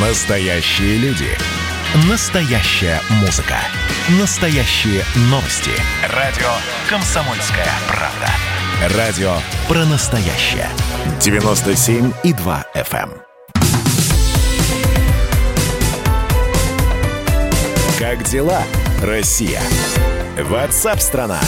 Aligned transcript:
Настоящие 0.00 0.96
люди. 0.98 1.26
Настоящая 2.08 3.00
музыка. 3.20 3.56
Настоящие 4.20 5.02
новости. 5.22 5.72
Радио 6.14 6.46
«Комсомольская 6.88 7.66
правда». 7.88 8.96
Радио 8.96 9.32
про 9.66 9.84
настоящее. 9.86 10.68
97,2 11.18 12.64
FM. 12.76 13.10
эм. 13.10 13.22
Как 17.98 18.22
дела, 18.22 18.62
Россия? 19.02 19.60
Ватсап-страна! 20.38 21.40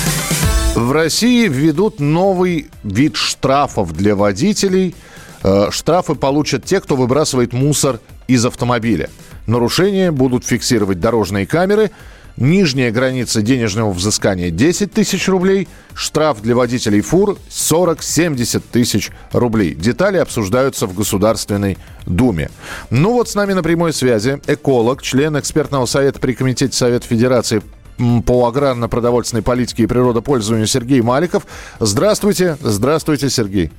В 0.75 0.91
России 0.91 1.46
введут 1.46 2.01
новый 2.01 2.69
вид 2.82 3.14
штрафов 3.14 3.93
для 3.93 4.17
водителей. 4.17 4.96
Э, 5.43 5.69
Штрафы 5.71 6.15
получат 6.15 6.65
те, 6.65 6.81
кто 6.81 6.97
выбрасывает 6.97 7.53
мусор 7.53 8.01
из 8.29 8.45
автомобиля. 8.45 9.11
Нарушения 9.47 10.11
будут 10.11 10.45
фиксировать 10.45 11.01
дорожные 11.01 11.47
камеры. 11.47 11.91
Нижняя 12.37 12.91
граница 12.91 13.43
денежного 13.43 13.91
взыскания 13.91 14.51
10 14.51 14.93
тысяч 14.93 15.29
рублей. 15.29 15.69
Штраф 15.95 16.41
для 16.41 16.55
водителей 16.55 17.01
фур 17.01 17.37
40-70 17.51 18.62
тысяч 18.71 19.11
рублей. 19.33 19.75
Детали 19.75 20.17
обсуждаются 20.17 20.87
в 20.87 20.95
Государственной 20.95 21.77
Думе. 22.07 22.51
Ну 22.89 23.12
вот 23.12 23.29
с 23.29 23.34
нами 23.34 23.53
на 23.53 23.62
прямой 23.62 23.93
связи 23.93 24.41
эколог, 24.47 25.03
член 25.03 25.39
экспертного 25.39 25.87
совета 25.87 26.20
при 26.20 26.33
Комитете 26.33 26.75
Совета 26.75 27.07
Федерации 27.07 27.62
по 28.25 28.47
аграрно-продовольственной 28.47 29.43
политике 29.43 29.83
и 29.83 29.87
природопользованию 29.87 30.67
Сергей 30.67 31.03
Маликов. 31.03 31.47
Здравствуйте. 31.81 32.57
Здравствуйте, 32.62 33.29
Сергей. 33.29 33.70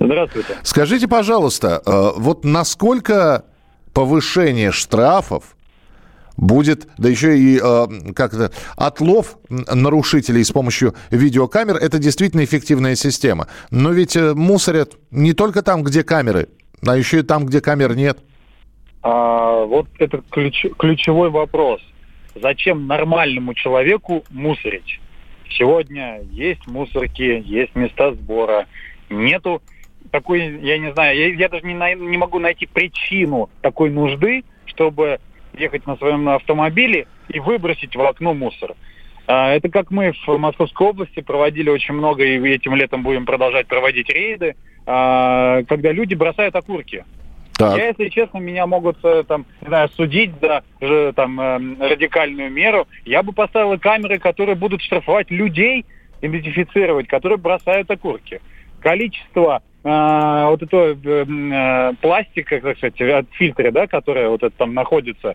Здравствуйте. 0.00 0.56
Скажите, 0.62 1.06
пожалуйста, 1.06 1.82
э, 1.84 2.10
вот 2.16 2.42
насколько 2.44 3.44
повышение 3.92 4.72
штрафов 4.72 5.56
будет, 6.38 6.88
да 6.96 7.10
еще 7.10 7.38
и 7.38 7.60
э, 7.62 8.12
как 8.14 8.32
это, 8.32 8.50
отлов 8.76 9.36
нарушителей 9.50 10.42
с 10.42 10.50
помощью 10.52 10.94
видеокамер, 11.10 11.76
это 11.76 11.98
действительно 11.98 12.42
эффективная 12.42 12.94
система. 12.94 13.48
Но 13.70 13.90
ведь 13.90 14.16
э, 14.16 14.32
мусорят 14.34 14.94
не 15.10 15.34
только 15.34 15.62
там, 15.62 15.82
где 15.82 16.02
камеры, 16.02 16.48
а 16.86 16.96
еще 16.96 17.18
и 17.18 17.22
там, 17.22 17.44
где 17.44 17.60
камер 17.60 17.94
нет. 17.94 18.20
А, 19.02 19.64
вот 19.66 19.86
это 19.98 20.22
ключ- 20.30 20.72
ключевой 20.78 21.28
вопрос. 21.28 21.82
Зачем 22.40 22.86
нормальному 22.86 23.52
человеку 23.52 24.24
мусорить? 24.30 24.98
Сегодня 25.50 26.22
есть 26.30 26.66
мусорки, 26.66 27.42
есть 27.44 27.74
места 27.74 28.14
сбора. 28.14 28.66
Нету 29.10 29.60
такой, 30.10 30.60
я 30.60 30.78
не 30.78 30.92
знаю, 30.92 31.16
я, 31.16 31.34
я 31.34 31.48
даже 31.48 31.66
не, 31.66 31.74
най- 31.74 31.96
не 31.96 32.16
могу 32.16 32.38
найти 32.38 32.66
причину 32.66 33.50
такой 33.60 33.90
нужды, 33.90 34.44
чтобы 34.66 35.18
ехать 35.56 35.86
на 35.86 35.96
своем 35.96 36.28
автомобиле 36.28 37.06
и 37.28 37.40
выбросить 37.40 37.94
в 37.94 38.00
окно 38.00 38.34
мусор. 38.34 38.74
А, 39.26 39.54
Это 39.54 39.68
как 39.68 39.90
мы 39.90 40.12
в 40.26 40.38
Московской 40.38 40.88
области 40.88 41.20
проводили 41.20 41.70
очень 41.70 41.94
много, 41.94 42.24
и 42.24 42.38
этим 42.48 42.74
летом 42.74 43.02
будем 43.02 43.26
продолжать 43.26 43.66
проводить 43.66 44.08
рейды, 44.08 44.56
а, 44.86 45.62
когда 45.64 45.92
люди 45.92 46.14
бросают 46.14 46.56
окурки. 46.56 47.04
Так. 47.60 47.76
Я, 47.76 47.88
если 47.88 48.08
честно, 48.08 48.38
меня 48.38 48.66
могут 48.66 48.96
э, 49.04 49.22
там, 49.28 49.44
не 49.60 49.68
знаю, 49.68 49.90
судить 49.90 50.30
за 50.40 51.12
там, 51.12 51.38
эм, 51.38 51.76
радикальную 51.78 52.50
меру. 52.50 52.88
Я 53.04 53.22
бы 53.22 53.32
поставила 53.34 53.76
камеры, 53.76 54.18
которые 54.18 54.54
будут 54.54 54.80
штрафовать 54.80 55.30
людей, 55.30 55.84
идентифицировать, 56.22 57.06
которые 57.06 57.36
бросают 57.36 57.90
окурки. 57.90 58.40
Количество 58.80 59.60
э, 59.62 59.69
вот 59.82 60.62
этого 60.62 60.92
э, 60.92 61.24
э, 61.24 61.92
пластика, 62.02 62.60
так 62.60 62.76
сказать, 62.76 63.00
от 63.00 63.26
фильтра, 63.32 63.70
да, 63.70 63.86
который 63.86 64.28
вот 64.28 64.42
это 64.42 64.54
там 64.56 64.74
находится, 64.74 65.34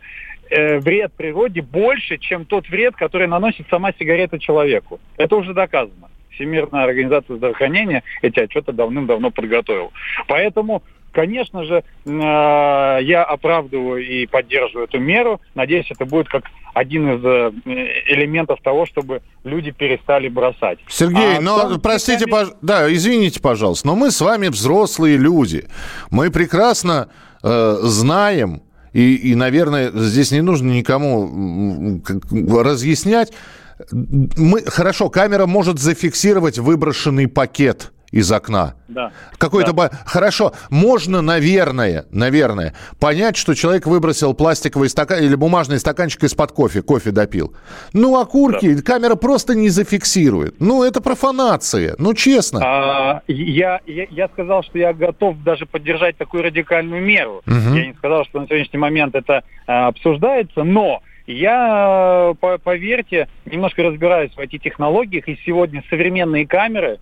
э, 0.49 0.77
вред 0.79 1.13
природе 1.13 1.61
больше, 1.61 2.17
чем 2.17 2.45
тот 2.45 2.69
вред, 2.69 2.95
который 2.95 3.27
наносит 3.27 3.67
сама 3.69 3.91
сигарета 3.93 4.37
человеку. 4.37 4.99
Это 5.17 5.35
уже 5.35 5.53
доказано. 5.53 6.09
Всемирная 6.31 6.83
организация 6.83 7.37
здравоохранения 7.37 8.03
эти 8.21 8.39
отчеты 8.39 8.71
давным-давно 8.73 9.31
подготовила. 9.31 9.91
Поэтому, 10.27 10.83
конечно 11.15 11.63
же, 11.63 11.83
э, 12.05 12.09
я 12.09 13.23
оправдываю 13.27 14.05
и 14.05 14.27
поддерживаю 14.27 14.87
эту 14.87 14.99
меру. 14.99 15.41
Надеюсь, 15.55 15.87
это 15.89 16.05
будет 16.05 16.27
как 16.27 16.43
один 16.73 17.15
из 17.15 17.23
э, 17.25 17.51
элементов 18.07 18.59
того, 18.61 18.85
чтобы 18.85 19.21
люди 19.43 19.71
перестали 19.71 20.27
бросать. 20.27 20.77
Сергей, 20.89 21.37
А 21.37 21.41
но 21.41 21.57
там 21.59 21.81
простите, 21.81 22.25
специальный- 22.25 22.51
пож- 22.51 22.57
да, 22.61 22.93
извините, 22.93 23.39
пожалуйста, 23.41 23.87
но 23.87 23.95
мы 23.95 24.11
с 24.11 24.19
вами 24.21 24.49
взрослые 24.49 25.17
люди. 25.17 25.65
Мы 26.11 26.29
прекрасно 26.29 27.07
э, 27.41 27.77
знаем, 27.81 28.61
и, 28.93 29.15
и, 29.15 29.35
наверное, 29.35 29.89
здесь 29.93 30.31
не 30.31 30.41
нужно 30.41 30.71
никому 30.71 32.01
разъяснять. 32.63 33.33
Мы, 33.91 34.61
хорошо, 34.65 35.09
камера 35.09 35.45
может 35.45 35.79
зафиксировать 35.79 36.59
выброшенный 36.59 37.27
пакет 37.27 37.91
из 38.11 38.31
окна. 38.31 38.75
Да. 38.95 39.11
Какой-то 39.37 39.73
Да. 39.73 39.91
хорошо, 40.05 40.53
можно, 40.69 41.21
наверное, 41.21 42.05
наверное, 42.11 42.73
понять, 42.99 43.35
что 43.35 43.53
человек 43.53 43.85
выбросил 43.85 44.33
пластиковый 44.33 44.89
стакан 44.89 45.21
или 45.21 45.35
бумажный 45.35 45.79
стаканчик 45.79 46.23
из-под 46.23 46.51
кофе, 46.53 46.81
кофе 46.81 47.11
допил. 47.11 47.53
Ну, 47.93 48.17
окурки 48.19 48.81
камера 48.81 49.15
просто 49.15 49.53
не 49.53 49.69
зафиксирует. 49.69 50.55
Ну, 50.59 50.83
это 50.83 51.01
профанация. 51.01 51.95
Ну, 51.99 52.13
честно. 52.13 52.61
А, 52.63 53.21
я, 53.27 53.81
я, 53.85 54.07
я 54.09 54.27
сказал, 54.29 54.63
что 54.63 54.77
я 54.79 54.93
готов 54.93 55.43
даже 55.43 55.65
поддержать 55.65 56.17
такую 56.17 56.43
радикальную 56.43 57.03
меру. 57.03 57.41
Мгм. 57.45 57.75
Я 57.75 57.87
не 57.87 57.93
сказал, 57.93 58.23
что 58.25 58.39
на 58.39 58.47
сегодняшний 58.47 58.79
момент 58.79 59.13
это 59.15 59.43
а, 59.67 59.87
обсуждается, 59.87 60.63
но 60.63 61.01
я, 61.27 62.33
по- 62.39 62.57
поверьте, 62.57 63.27
немножко 63.45 63.83
разбираюсь 63.83 64.31
в 64.33 64.39
IT-технологиях, 64.39 65.27
и 65.27 65.39
сегодня 65.45 65.83
современные 65.89 66.47
камеры 66.47 66.99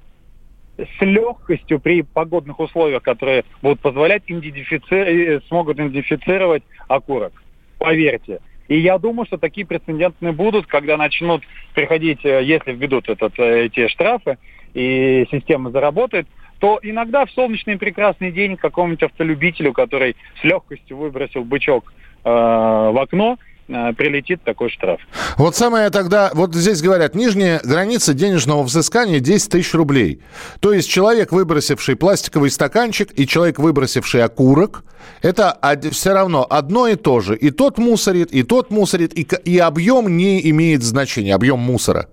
с 0.78 1.02
легкостью 1.02 1.80
при 1.80 2.02
погодных 2.02 2.60
условиях, 2.60 3.04
которые 3.04 3.44
будут 3.62 3.80
позволять 3.80 4.24
идентифици- 4.28 4.92
э, 4.92 5.42
смогут 5.48 5.78
идентифицировать 5.78 6.64
окурок. 6.88 7.34
Поверьте. 7.78 8.40
И 8.68 8.80
я 8.80 8.98
думаю, 8.98 9.26
что 9.26 9.38
такие 9.38 9.68
прецеденты 9.68 10.32
будут, 10.32 10.68
когда 10.68 10.98
начнут 10.98 11.44
приходить, 11.74 12.26
э, 12.26 12.44
если 12.44 12.72
введут 12.72 13.10
этот, 13.10 13.38
э, 13.38 13.66
эти 13.66 13.88
штрафы, 13.88 14.38
и 14.74 15.28
система 15.30 15.70
заработает, 15.70 16.28
то 16.60 16.80
иногда 16.82 17.26
в 17.26 17.32
солнечный 17.32 17.78
прекрасный 17.78 18.32
день 18.32 18.56
какому-нибудь 18.58 19.04
автолюбителю, 19.04 19.74
который 19.74 20.16
с 20.42 20.44
легкостью 20.44 20.98
выбросил 20.98 21.44
бычок 21.44 21.94
э, 22.26 22.30
в 22.30 23.02
окно, 23.02 23.38
прилетит 23.68 24.44
такой 24.44 24.70
штраф. 24.70 25.00
Вот 25.38 25.56
самое 25.56 25.90
тогда, 25.90 26.32
вот 26.34 26.54
здесь 26.56 26.82
говорят, 26.82 27.16
нижняя 27.16 27.60
граница 27.64 28.14
денежного 28.14 28.64
взыскания 28.64 29.20
10 29.20 29.52
тысяч 29.52 29.74
рублей. 29.74 30.22
То 30.60 30.74
есть 30.74 30.90
человек, 30.90 31.32
выбросивший 31.32 31.96
пластиковый 31.96 32.50
стаканчик, 32.50 33.12
и 33.16 33.28
человек, 33.28 33.60
выбросивший 33.60 34.24
окурок, 34.24 34.84
это 35.22 35.58
все 35.92 36.14
равно 36.14 36.46
одно 36.50 36.88
и 36.88 36.96
то 36.96 37.20
же. 37.20 37.36
И 37.38 37.52
тот 37.52 37.78
мусорит, 37.78 38.32
и 38.32 38.44
тот 38.44 38.72
мусорит, 38.72 39.18
и, 39.18 39.28
и 39.46 39.58
объем 39.58 40.18
не 40.18 40.50
имеет 40.50 40.84
значения, 40.84 41.34
объем 41.34 41.60
мусора. 41.60 42.10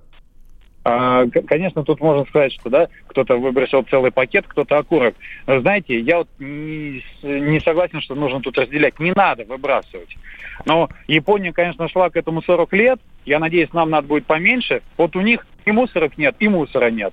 А, 0.83 1.27
Конечно, 1.47 1.85
тут 1.85 2.01
можно 2.01 2.25
сказать, 2.25 2.53
что 2.53 2.71
да, 2.71 2.89
кто-то 3.07 3.37
выбросил 3.37 3.83
целый 3.83 4.11
пакет, 4.11 4.47
кто-то 4.49 4.79
окурок. 4.79 5.15
Знаете, 5.47 5.99
я 6.01 6.19
вот 6.19 6.29
не, 6.39 7.03
не 7.23 7.61
согласен, 7.61 8.01
что 8.01 8.15
нужно 8.15 8.41
тут 8.41 8.57
разделять. 8.59 8.99
Не 8.99 9.13
надо 9.13 9.45
выбрасывать. 9.45 10.17
Но 10.65 10.89
Япония, 11.07 11.53
конечно, 11.53 11.89
шла 11.89 12.09
к 12.09 12.17
этому 12.17 12.43
40 12.43 12.73
лет. 12.73 13.01
Я 13.27 13.39
надеюсь, 13.39 13.73
нам 13.73 13.91
надо 13.91 14.09
будет 14.09 14.27
поменьше. 14.27 14.81
Вот 14.97 15.17
у 15.17 15.21
них 15.21 15.47
и 15.67 15.73
мусорок 15.73 16.17
нет, 16.17 16.37
и 16.39 16.49
мусора 16.49 16.91
нет. 16.91 17.13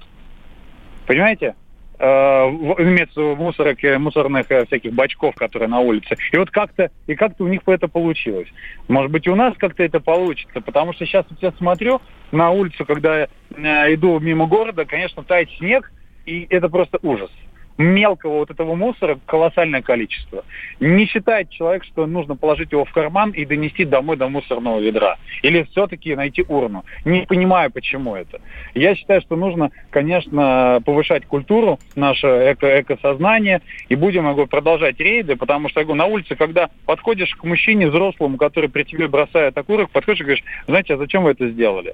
Понимаете? 1.05 1.55
Э, 1.99 2.47
Имеется 2.79 3.19
в 3.19 3.37
мусорок, 3.37 3.79
мусорных 3.99 4.51
э, 4.51 4.65
всяких 4.65 4.93
бачков, 4.93 5.35
которые 5.35 5.67
на 5.67 5.79
улице. 5.79 6.15
И 6.31 6.37
вот 6.37 6.51
как-то, 6.51 6.91
и 7.07 7.15
как-то 7.15 7.43
у 7.43 7.47
них 7.47 7.61
это 7.65 7.87
получилось. 7.87 8.47
Может 8.87 9.11
быть, 9.11 9.27
у 9.27 9.35
нас 9.35 9.55
как-то 9.57 9.83
это 9.83 9.99
получится, 9.99 10.61
потому 10.61 10.93
что 10.93 11.05
сейчас 11.05 11.25
вот 11.29 11.41
я 11.41 11.51
смотрю 11.53 12.01
на 12.31 12.51
улицу, 12.51 12.85
когда 12.85 13.23
э, 13.23 13.27
иду 13.93 14.19
мимо 14.19 14.45
города, 14.45 14.85
конечно, 14.85 15.23
тает 15.23 15.49
снег, 15.57 15.91
и 16.25 16.45
это 16.49 16.69
просто 16.69 16.99
ужас. 17.01 17.31
Мелкого 17.77 18.39
вот 18.39 18.51
этого 18.51 18.75
мусора 18.75 19.19
колоссальное 19.25 19.81
количество. 19.81 20.43
Не 20.79 21.05
считает 21.05 21.49
человек, 21.49 21.83
что 21.83 22.05
нужно 22.05 22.35
положить 22.35 22.71
его 22.71 22.85
в 22.85 22.91
карман 22.91 23.31
и 23.31 23.45
донести 23.45 23.85
домой 23.85 24.17
до 24.17 24.29
мусорного 24.29 24.79
ведра. 24.79 25.17
Или 25.43 25.63
все-таки 25.63 26.15
найти 26.15 26.43
урну. 26.47 26.85
Не 27.05 27.25
понимаю, 27.25 27.71
почему 27.71 28.15
это. 28.15 28.41
Я 28.73 28.95
считаю, 28.95 29.21
что 29.21 29.35
нужно, 29.35 29.71
конечно, 29.89 30.81
повышать 30.85 31.25
культуру, 31.25 31.79
наше 31.95 32.27
эко 32.27 32.81
экосознание, 32.81 33.61
и 33.89 33.95
будем 33.95 34.25
я 34.25 34.31
говорю, 34.31 34.47
продолжать 34.47 34.99
рейды, 34.99 35.35
потому 35.35 35.69
что 35.69 35.79
я 35.79 35.85
говорю, 35.85 35.99
на 35.99 36.05
улице, 36.05 36.35
когда 36.35 36.69
подходишь 36.85 37.35
к 37.35 37.43
мужчине 37.43 37.89
взрослому, 37.89 38.37
который 38.37 38.69
при 38.69 38.83
тебе 38.83 39.07
бросает 39.07 39.57
окурок, 39.57 39.89
подходишь 39.91 40.21
и 40.21 40.23
говоришь, 40.23 40.43
знаете, 40.67 40.93
а 40.95 40.97
зачем 40.97 41.23
вы 41.23 41.31
это 41.31 41.49
сделали? 41.49 41.93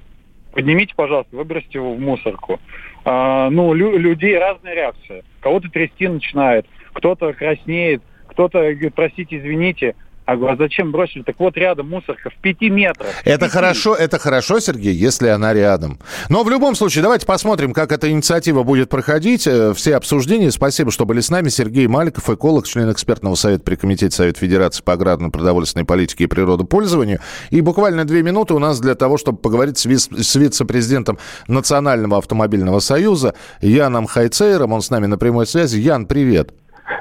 Поднимите, 0.54 0.94
пожалуйста, 0.96 1.36
выбросьте 1.36 1.80
его 1.80 1.94
в 1.94 2.00
мусорку. 2.00 2.60
А, 3.06 3.50
ну, 3.50 3.74
лю- 3.74 3.98
людей 3.98 4.38
разная 4.38 4.74
реакция. 4.76 5.24
Кого-то 5.40 5.70
трясти 5.70 6.08
начинает, 6.08 6.68
кто-то 6.94 7.34
краснеет, 7.34 8.04
кто-то 8.28 8.60
говорит, 8.60 8.94
простите, 8.96 9.38
извините. 9.38 9.96
А 10.26 10.38
говорю, 10.38 10.54
а 10.54 10.58
зачем 10.58 10.92
бросили? 10.92 11.24
Так 11.24 11.36
вот 11.40 11.58
рядом 11.58 11.90
мусорка 11.90 12.30
в 12.30 12.36
пяти 12.36 12.70
метрах. 12.70 13.10
Это 13.26 13.50
хорошо, 13.50 13.94
это 13.94 14.18
хорошо, 14.20 14.60
Сергей, 14.60 14.94
если 14.94 15.28
она 15.28 15.54
рядом. 15.54 16.00
Но 16.30 16.44
в 16.44 16.50
любом 16.50 16.76
случае, 16.76 17.02
давайте 17.02 17.26
посмотрим, 17.26 17.74
как 17.74 17.92
эта 17.92 18.10
инициатива 18.10 18.64
будет 18.64 18.90
проходить. 18.90 19.46
Э, 19.48 19.74
все 19.74 19.98
обсуждения. 19.98 20.50
Спасибо, 20.52 20.92
что 20.92 21.06
были 21.06 21.20
с 21.20 21.30
нами. 21.30 21.50
Сергей 21.50 21.88
Маликов, 21.88 22.30
эколог, 22.30 22.66
член 22.66 22.90
экспертного 22.90 23.36
совета 23.36 23.64
при 23.64 23.76
Комитете 23.76 24.16
Совет 24.16 24.38
Федерации 24.38 24.82
по 24.82 24.94
аграрно-продовольственной 24.94 25.84
политике 25.84 26.24
и 26.24 26.28
природопользованию. 26.28 27.20
И 27.50 27.60
буквально 27.60 28.06
две 28.06 28.24
минуты 28.24 28.54
у 28.54 28.60
нас 28.60 28.80
для 28.80 28.96
того, 28.96 29.18
чтобы 29.18 29.40
поговорить 29.40 29.78
с, 29.78 29.86
вице- 29.86 30.24
с 30.24 30.36
вице-президентом 30.36 31.18
Национального 31.48 32.18
автомобильного 32.18 32.80
союза 32.80 33.36
Яном 33.62 34.06
Хайцейром. 34.06 34.72
Он 34.72 34.82
с 34.82 34.90
нами 34.90 35.08
на 35.08 35.18
прямой 35.18 35.48
связи. 35.48 35.80
Ян, 35.80 36.06
привет. 36.06 36.54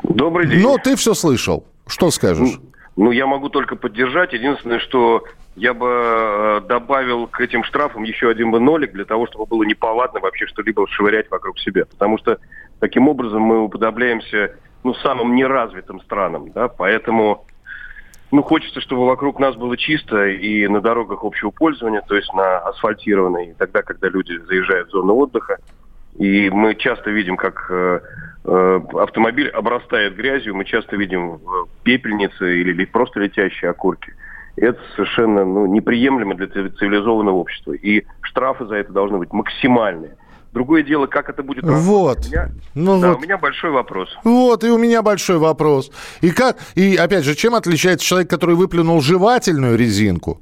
Добрый 0.03 0.49
день. 0.49 0.61
Ну, 0.61 0.77
ты 0.83 0.97
все 0.97 1.15
слышал. 1.15 1.65
Что 1.87 2.11
скажешь? 2.11 2.59
Ну, 2.97 3.11
я 3.11 3.27
могу 3.27 3.49
только 3.49 3.77
поддержать. 3.77 4.33
Единственное, 4.33 4.79
что 4.79 5.25
я 5.57 5.73
бы 5.73 5.87
э, 5.89 6.61
добавил 6.69 7.27
к 7.27 7.41
этим 7.41 7.65
штрафам 7.65 8.03
еще 8.03 8.29
один 8.29 8.51
бы 8.51 8.61
нолик 8.61 8.93
для 8.93 9.05
того, 9.05 9.27
чтобы 9.27 9.47
было 9.47 9.63
неповадно 9.65 10.21
вообще 10.21 10.47
что-либо 10.47 10.87
швырять 10.89 11.31
вокруг 11.31 11.59
себя. 11.59 11.87
Потому 11.87 12.19
что 12.19 12.39
таким 12.81 13.09
образом 13.09 13.43
мы 13.43 13.63
уподобляемся 13.63 14.57
ну, 14.85 14.95
самым 14.95 15.35
неразвитым 15.35 16.01
странам. 16.03 16.53
Да? 16.53 16.69
Поэтому 16.69 17.47
ну, 18.31 18.43
хочется, 18.43 18.81
чтобы 18.81 19.07
вокруг 19.07 19.39
нас 19.39 19.55
было 19.57 19.77
чисто 19.77 20.27
и 20.27 20.67
на 20.67 20.81
дорогах 20.81 21.23
общего 21.23 21.51
пользования, 21.51 22.01
то 22.01 22.17
есть 22.17 22.33
на 22.33 22.59
асфальтированной, 22.59 23.55
тогда, 23.59 23.83
когда 23.83 24.09
люди 24.09 24.37
заезжают 24.47 24.89
в 24.89 24.93
зону 24.93 25.15
отдыха. 25.17 25.59
И 26.19 26.51
мы 26.51 26.75
часто 26.75 27.11
видим, 27.11 27.37
как 27.37 27.67
э, 27.71 28.01
автомобиль 28.45 29.49
обрастает 29.49 30.17
грязью, 30.17 30.55
мы 30.57 30.65
часто 30.65 30.97
видим 30.97 31.35
э, 31.35 31.39
пепельницы 31.85 32.61
или 32.61 32.85
просто 32.85 33.21
летящие 33.21 33.71
окурки. 33.71 34.13
Это 34.57 34.79
совершенно 34.97 35.45
ну, 35.45 35.67
неприемлемо 35.67 36.35
для 36.35 36.49
цивилизованного 36.49 37.37
общества. 37.37 37.73
И 37.73 38.05
штрафы 38.21 38.67
за 38.67 38.77
это 38.77 38.93
должны 38.93 39.19
быть 39.19 39.33
максимальные. 39.33 40.17
Другое 40.53 40.83
дело, 40.83 41.07
как 41.07 41.31
это 41.31 41.43
будет 41.43 41.65
работать. 41.65 41.87
Вот. 41.87 42.19
У 42.27 42.31
меня, 42.31 42.51
ну 42.75 43.01
да, 43.01 43.09
вот. 43.11 43.19
у 43.19 43.21
меня 43.23 43.39
большой 43.39 43.71
вопрос. 43.71 44.11
Вот, 44.23 44.65
и 44.65 44.69
у 44.69 44.77
меня 44.77 45.01
большой 45.03 45.39
вопрос. 45.39 45.91
И 46.21 46.31
как, 46.31 46.59
и 46.75 46.97
опять 46.97 47.25
же, 47.25 47.35
чем 47.35 47.55
отличается 47.55 48.07
человек, 48.07 48.29
который 48.29 48.55
выплюнул 48.55 49.01
жевательную 49.01 49.79
резинку? 49.79 50.41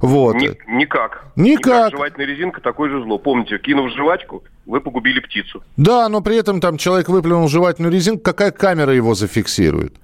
Вот. 0.00 0.36
Ни- 0.36 0.56
никак. 0.68 1.24
Никак. 1.36 1.90
Жевательная 1.90 2.26
резинка 2.26 2.60
такое 2.60 2.90
же 2.90 3.02
зло. 3.02 3.18
Помните, 3.18 3.58
кинув 3.58 3.90
жвачку, 3.92 4.44
вы 4.66 4.80
погубили 4.80 5.20
птицу. 5.20 5.62
Да, 5.76 6.08
но 6.08 6.20
при 6.20 6.36
этом 6.36 6.60
там 6.60 6.76
человек 6.76 7.08
выплюнул 7.08 7.48
жевательную 7.48 7.92
резинку, 7.92 8.22
какая 8.22 8.50
камера 8.52 8.92
его 8.92 9.14
зафиксирует? 9.14 9.94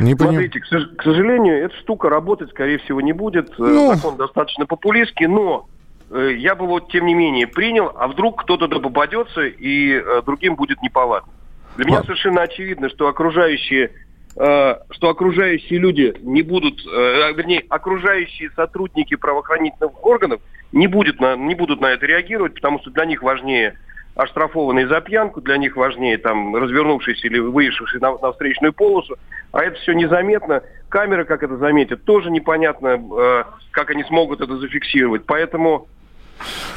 Не 0.00 0.14
поним- 0.14 0.32
Смотрите, 0.40 0.60
к, 0.60 0.66
сож- 0.66 0.96
к 0.96 1.02
сожалению, 1.02 1.64
эта 1.64 1.74
штука 1.76 2.08
работать, 2.10 2.50
скорее 2.50 2.78
всего, 2.78 3.00
не 3.00 3.12
будет. 3.12 3.50
Э, 3.50 3.54
Ну. 3.62 3.94
Закон 3.94 4.16
достаточно 4.16 4.66
популистский, 4.66 5.26
но 5.26 5.68
э, 6.10 6.34
я 6.36 6.54
бы 6.54 6.66
вот, 6.66 6.90
тем 6.90 7.06
не 7.06 7.14
менее, 7.14 7.46
принял, 7.46 7.90
а 7.96 8.06
вдруг 8.08 8.42
кто-то 8.42 8.66
да 8.68 8.78
попадется, 8.78 9.42
и 9.46 9.92
э, 9.94 10.22
другим 10.26 10.54
будет 10.56 10.82
неповадно. 10.82 11.32
Для 11.76 11.86
меня 11.86 11.98
А. 12.00 12.02
совершенно 12.02 12.42
очевидно, 12.42 12.88
что 12.90 13.08
окружающие 13.08 13.90
что 14.38 15.08
окружающие 15.08 15.78
люди 15.78 16.14
не 16.20 16.42
будут, 16.42 16.80
э, 16.86 17.32
вернее, 17.32 17.64
окружающие 17.70 18.50
сотрудники 18.54 19.16
правоохранительных 19.16 20.04
органов 20.04 20.42
не, 20.72 20.86
будет 20.88 21.20
на, 21.20 21.36
не 21.36 21.54
будут 21.54 21.80
на 21.80 21.86
это 21.86 22.04
реагировать, 22.04 22.54
потому 22.54 22.78
что 22.80 22.90
для 22.90 23.06
них 23.06 23.22
важнее 23.22 23.78
оштрафованный 24.14 24.86
за 24.86 25.00
пьянку, 25.00 25.40
для 25.40 25.56
них 25.56 25.76
важнее 25.76 26.18
там 26.18 26.54
развернувшийся 26.54 27.26
или 27.26 27.38
выехавший 27.38 28.00
на, 28.00 28.18
на 28.18 28.32
встречную 28.32 28.74
полосу, 28.74 29.16
а 29.52 29.62
это 29.62 29.78
все 29.80 29.92
незаметно. 29.92 30.62
Камеры, 30.90 31.24
как 31.24 31.42
это 31.42 31.56
заметят, 31.56 32.04
тоже 32.04 32.30
непонятно, 32.30 33.00
э, 33.18 33.44
как 33.70 33.90
они 33.90 34.04
смогут 34.04 34.42
это 34.42 34.56
зафиксировать. 34.58 35.24
Поэтому 35.24 35.88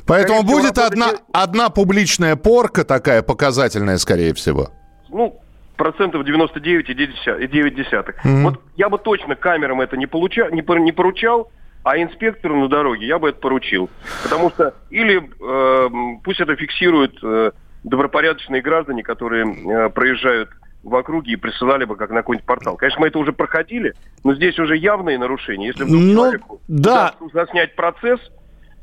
Поэтому 0.05 0.43
будет 0.43 0.77
работать 0.77 0.93
одна, 0.93 1.11
одна 1.33 1.69
публичная 1.69 2.37
порка 2.37 2.85
такая 2.85 3.21
показательная, 3.21 3.97
скорее 3.97 4.33
всего. 4.33 4.69
ну, 5.09 5.41
процентов 5.79 6.27
99,9 6.27 7.71
десятых. 7.71 8.23
Мгм. 8.23 8.43
Вот 8.43 8.61
я 8.75 8.89
бы 8.89 8.99
точно 8.99 9.35
камерам 9.35 9.81
это 9.81 9.97
не, 9.97 10.05
получа, 10.05 10.49
не, 10.51 10.61
не 10.83 10.91
поручал, 10.91 11.51
а 11.83 11.97
инспектору 11.97 12.57
на 12.59 12.67
дороге 12.67 13.07
я 13.07 13.17
бы 13.17 13.29
это 13.29 13.39
поручил. 13.39 13.89
Потому 14.21 14.49
что 14.51 14.75
или 14.89 15.17
э, 15.17 15.89
пусть 16.23 16.41
это 16.41 16.55
фиксируют 16.55 17.17
э, 17.23 17.51
добропорядочные 17.85 18.61
граждане, 18.61 19.03
которые 19.03 19.45
э, 19.47 19.89
проезжают 19.89 20.49
в 20.83 20.93
округе 20.95 21.33
и 21.33 21.35
присылали 21.37 21.85
бы 21.85 21.95
как 21.95 22.09
на 22.09 22.17
какой-нибудь 22.17 22.45
портал. 22.45 22.75
Конечно, 22.75 23.01
мы 23.01 23.07
это 23.07 23.19
уже 23.19 23.31
проходили, 23.31 23.93
но 24.23 24.35
здесь 24.35 24.59
уже 24.59 24.75
явные 24.75 25.17
нарушения. 25.17 25.67
Если 25.67 25.83
вдруг 25.85 26.01
Ну, 26.01 26.13
человеку 26.13 26.61
да. 26.67 27.13
удастся 27.17 27.45
заснять 27.45 27.75
процесс, 27.75 28.19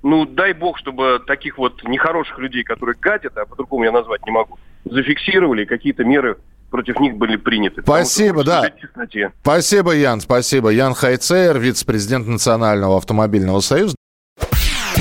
ну, 0.02 0.25
дай 0.25 0.54
бог, 0.54 0.78
чтобы 0.78 1.20
таких 1.26 1.58
вот 1.58 1.82
нехороших 1.84 2.38
людей, 2.38 2.64
которые 2.64 2.96
гадят, 2.99 3.37
а 3.37 3.44
по-другому 3.44 3.84
я 3.84 3.92
назвать 3.92 4.25
не 4.25 4.32
могу, 4.32 4.58
зафиксировали, 4.84 5.64
какие-то 5.64 6.04
меры 6.04 6.37
против 6.70 6.98
них 7.00 7.16
были 7.16 7.36
приняты. 7.36 7.82
Спасибо, 7.82 8.44
да. 8.44 8.70
Спасибо, 9.42 9.92
Ян, 9.92 10.20
спасибо. 10.20 10.70
Ян 10.70 10.94
Хайцер, 10.94 11.58
вице-президент 11.58 12.26
Национального 12.26 12.96
автомобильного 12.96 13.60
союза. 13.60 13.96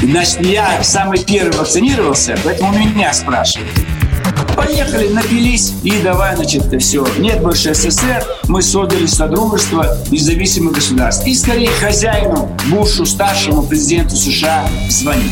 Значит, 0.01 0.45
я 0.45 0.83
самый 0.83 1.23
первый 1.23 1.57
вакцинировался, 1.57 2.37
поэтому 2.43 2.77
меня 2.77 3.13
спрашивают. 3.13 3.71
Поехали, 4.55 5.09
напились 5.09 5.73
и 5.83 6.01
давай, 6.01 6.35
значит, 6.35 6.63
все. 6.81 7.05
Нет 7.17 7.41
больше 7.41 7.73
СССР, 7.73 8.23
мы 8.47 8.61
создали 8.61 9.05
Содружество 9.05 9.97
независимых 10.09 10.73
государств. 10.73 11.27
И 11.27 11.33
скорее 11.33 11.69
хозяину, 11.69 12.55
Бушу, 12.69 13.05
старшему 13.05 13.63
президенту 13.63 14.15
США 14.15 14.67
звонить. 14.89 15.31